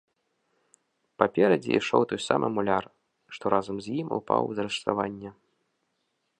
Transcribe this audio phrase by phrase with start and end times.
[1.23, 2.85] Паперадзе ішоў той самы муляр,
[3.37, 5.31] што разам з ім упаў з рыштавання.